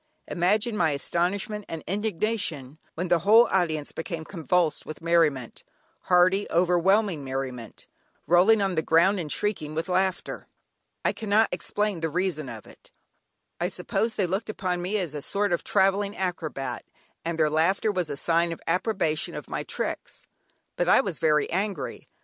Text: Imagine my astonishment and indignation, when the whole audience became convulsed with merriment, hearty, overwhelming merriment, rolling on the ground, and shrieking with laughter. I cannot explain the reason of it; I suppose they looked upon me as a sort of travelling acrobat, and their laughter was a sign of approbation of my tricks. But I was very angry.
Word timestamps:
Imagine 0.27 0.75
my 0.75 0.89
astonishment 0.93 1.63
and 1.69 1.83
indignation, 1.85 2.79
when 2.95 3.09
the 3.09 3.19
whole 3.19 3.45
audience 3.51 3.91
became 3.91 4.25
convulsed 4.25 4.83
with 4.83 4.99
merriment, 4.99 5.63
hearty, 6.05 6.47
overwhelming 6.49 7.23
merriment, 7.23 7.85
rolling 8.25 8.63
on 8.63 8.73
the 8.73 8.81
ground, 8.81 9.19
and 9.19 9.31
shrieking 9.31 9.75
with 9.75 9.87
laughter. 9.89 10.47
I 11.05 11.13
cannot 11.13 11.49
explain 11.51 11.99
the 11.99 12.09
reason 12.09 12.49
of 12.49 12.65
it; 12.65 12.89
I 13.59 13.67
suppose 13.67 14.15
they 14.15 14.25
looked 14.25 14.49
upon 14.49 14.81
me 14.81 14.97
as 14.97 15.13
a 15.13 15.21
sort 15.21 15.53
of 15.53 15.63
travelling 15.63 16.17
acrobat, 16.17 16.83
and 17.23 17.37
their 17.37 17.51
laughter 17.51 17.91
was 17.91 18.09
a 18.09 18.17
sign 18.17 18.51
of 18.51 18.59
approbation 18.65 19.35
of 19.35 19.47
my 19.51 19.61
tricks. 19.61 20.25
But 20.77 20.89
I 20.89 21.01
was 21.01 21.19
very 21.19 21.47
angry. 21.51 22.09